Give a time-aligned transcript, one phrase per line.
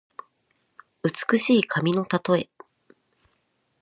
[1.03, 2.49] 美しい髪のたとえ。